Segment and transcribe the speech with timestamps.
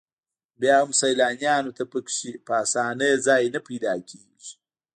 [0.59, 4.51] بیا هم سیلانیانو ته په کې په اسانۍ ځای نه پیدا کېږي.